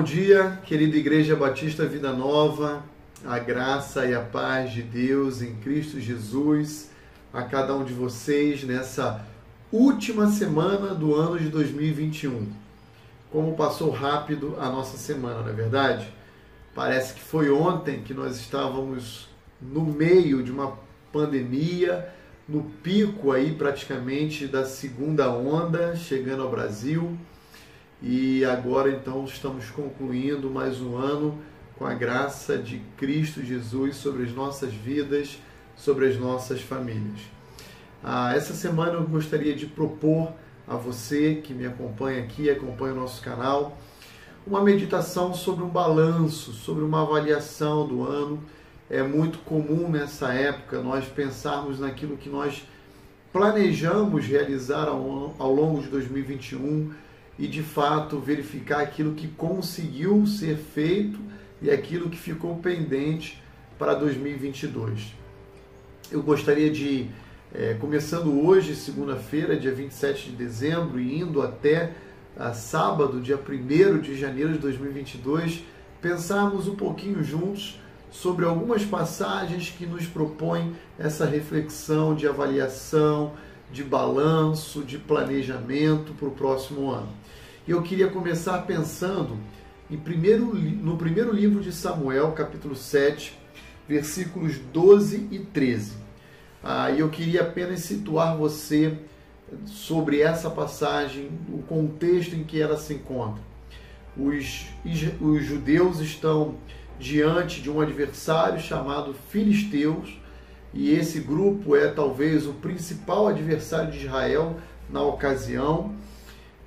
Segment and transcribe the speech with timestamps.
[0.00, 2.82] bom dia, querida Igreja Batista Vida Nova,
[3.22, 6.88] a graça e a paz de Deus em Cristo Jesus
[7.34, 9.22] a cada um de vocês nessa
[9.70, 12.50] última semana do ano de 2021.
[13.30, 16.10] Como passou rápido a nossa semana, não é verdade?
[16.74, 19.28] Parece que foi ontem que nós estávamos
[19.60, 20.78] no meio de uma
[21.12, 22.08] pandemia,
[22.48, 27.18] no pico aí praticamente da segunda onda chegando ao Brasil
[28.02, 31.38] e agora então estamos concluindo mais um ano
[31.76, 35.38] com a graça de Cristo Jesus sobre as nossas vidas,
[35.76, 37.20] sobre as nossas famílias.
[38.02, 40.32] Ah, essa semana eu gostaria de propor
[40.66, 43.76] a você que me acompanha aqui, acompanha o nosso canal,
[44.46, 48.42] uma meditação sobre um balanço, sobre uma avaliação do ano.
[48.88, 52.66] É muito comum nessa época nós pensarmos naquilo que nós
[53.30, 56.90] planejamos realizar ao, ao longo de 2021
[57.40, 61.18] e de fato verificar aquilo que conseguiu ser feito
[61.62, 63.42] e aquilo que ficou pendente
[63.78, 65.14] para 2022.
[66.12, 67.08] Eu gostaria de,
[67.54, 71.94] é, começando hoje, segunda-feira, dia 27 de dezembro, e indo até
[72.36, 75.64] a sábado, dia 1 de janeiro de 2022,
[76.02, 83.32] pensarmos um pouquinho juntos sobre algumas passagens que nos propõem essa reflexão de avaliação,
[83.72, 87.08] de balanço, de planejamento para o próximo ano.
[87.66, 89.36] E eu queria começar pensando
[89.90, 93.36] em primeiro, no primeiro livro de Samuel, capítulo 7,
[93.88, 95.94] versículos 12 e 13.
[96.62, 98.96] Ah, eu queria apenas situar você
[99.66, 103.42] sobre essa passagem, o contexto em que ela se encontra.
[104.16, 104.66] Os,
[105.20, 106.54] os judeus estão
[106.98, 110.20] diante de um adversário chamado Filisteus,
[110.72, 114.56] e esse grupo é talvez o principal adversário de Israel
[114.88, 115.94] na ocasião.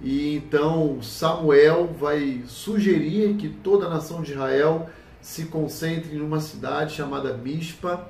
[0.01, 4.89] E então Samuel vai sugerir que toda a nação de Israel
[5.21, 8.09] se concentre numa cidade chamada Mispa.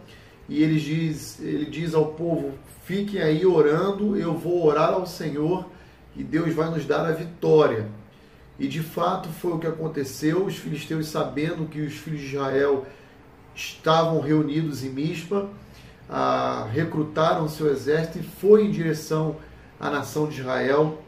[0.49, 2.53] E ele diz, ele diz ao povo:
[2.85, 5.67] fiquem aí orando, eu vou orar ao Senhor
[6.15, 7.87] e Deus vai nos dar a vitória.
[8.59, 10.45] E de fato foi o que aconteceu.
[10.45, 12.85] Os filisteus, sabendo que os filhos de Israel
[13.55, 15.49] estavam reunidos em Mispa,
[16.09, 19.37] ah, recrutaram seu exército e foi em direção
[19.79, 21.01] à nação de Israel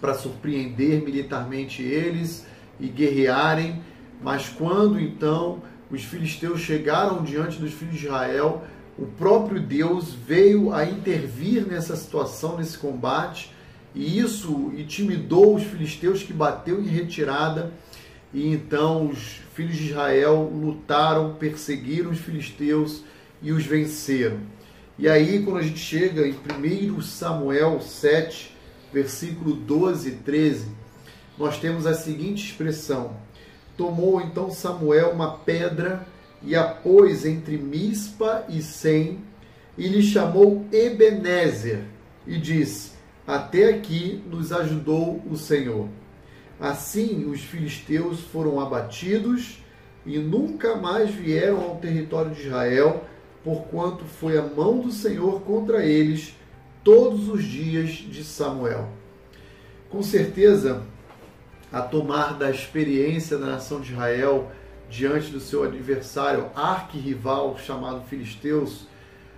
[0.00, 2.46] para surpreender militarmente eles
[2.80, 3.82] e guerrearem.
[4.22, 8.64] Mas quando então os filisteus chegaram diante dos filhos de Israel,
[8.98, 13.52] o próprio Deus veio a intervir nessa situação, nesse combate,
[13.94, 17.72] e isso intimidou os filisteus que bateu em retirada.
[18.32, 23.02] E então os filhos de Israel lutaram, perseguiram os filisteus
[23.42, 24.38] e os venceram.
[24.98, 26.34] E aí, quando a gente chega em
[26.90, 28.56] 1 Samuel 7,
[28.92, 30.66] versículo 12 e 13,
[31.38, 33.16] nós temos a seguinte expressão:
[33.76, 36.06] Tomou então Samuel uma pedra
[36.42, 39.18] e a pôs entre Mispa e Sem,
[39.76, 41.84] e lhe chamou Ebenezer,
[42.26, 42.92] e disse:
[43.26, 45.88] Até aqui nos ajudou o Senhor.
[46.60, 49.58] Assim os filisteus foram abatidos
[50.04, 53.04] e nunca mais vieram ao território de Israel,
[53.44, 56.34] porquanto foi a mão do Senhor contra eles
[56.84, 58.88] todos os dias de Samuel.
[59.90, 60.82] Com certeza,
[61.72, 64.50] a tomar da experiência da nação de Israel
[64.90, 68.86] diante do seu adversário arquirrival chamado Filisteus,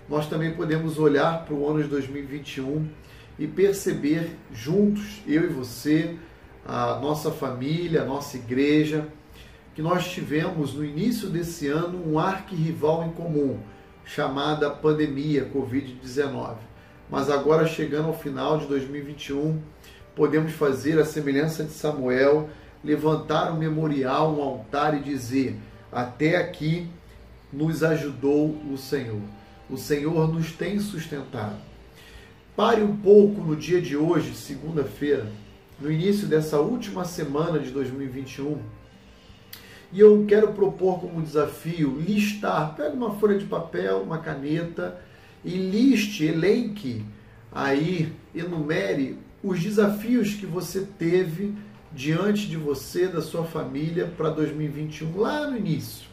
[0.08, 2.88] nós também podemos olhar para o ano de 2021
[3.38, 6.16] e perceber juntos, eu e você,
[6.66, 9.06] a nossa família, a nossa igreja,
[9.74, 13.58] que nós tivemos no início desse ano um arquirrival em comum,
[14.04, 16.74] chamada pandemia Covid-19
[17.10, 19.60] mas agora chegando ao final de 2021,
[20.16, 22.48] podemos fazer a semelhança de Samuel,
[22.82, 25.56] levantar um memorial, um altar e dizer:
[25.92, 26.88] Até aqui
[27.52, 29.20] nos ajudou o Senhor.
[29.70, 31.56] O Senhor nos tem sustentado.
[32.56, 35.26] Pare um pouco no dia de hoje, segunda-feira,
[35.80, 38.58] no início dessa última semana de 2021.
[39.94, 45.00] E eu quero propor como desafio listar, pega uma folha de papel, uma caneta
[45.44, 47.04] e liste, elenque
[47.52, 51.54] aí, enumere os desafios que você teve
[51.92, 56.08] diante de você, da sua família para 2021, lá no início.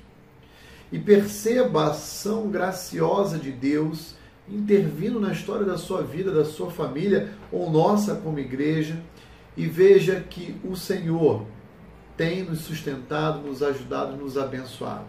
[0.92, 4.14] E perceba a ação graciosa de Deus
[4.48, 9.02] intervindo na história da sua vida, da sua família ou nossa como igreja,
[9.58, 11.48] e veja que o Senhor
[12.22, 15.06] tem nos sustentado, nos ajudado, nos abençoado.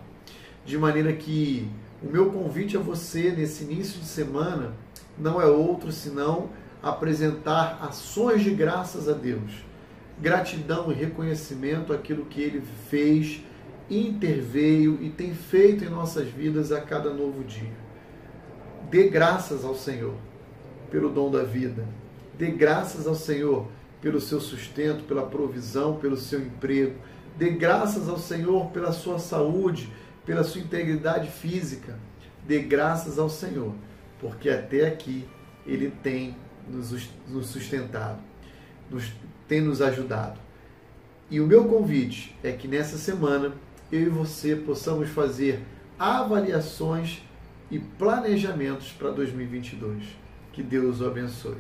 [0.65, 1.69] De maneira que
[2.03, 4.73] o meu convite a você nesse início de semana
[5.19, 6.49] não é outro senão
[6.83, 9.63] apresentar ações de graças a Deus.
[10.19, 13.43] gratidão e reconhecimento àquilo que ele fez,
[13.91, 17.73] interveio e tem feito em nossas vidas a cada novo dia.
[18.89, 20.15] Dê graças ao Senhor
[20.91, 21.85] pelo dom da vida.
[22.39, 23.69] Dê graças ao Senhor
[24.03, 26.97] pelo seu sustento, pela provisão, pelo seu emprego.
[27.39, 29.89] Dê graças ao Senhor pela sua saúde,
[30.27, 31.99] pela sua integridade física.
[32.47, 33.73] Dê graças ao Senhor,
[34.21, 35.25] porque até aqui
[35.65, 36.37] Ele tem
[36.69, 36.91] nos
[37.47, 38.21] sustentado,
[38.91, 39.11] nos,
[39.49, 40.39] tem nos ajudado.
[41.31, 43.55] E o meu convite é que nessa semana
[43.91, 45.63] eu e você possamos fazer
[45.99, 47.23] avaliações
[47.71, 50.05] e planejamentos para 2022.
[50.53, 51.57] Que Deus o abençoe.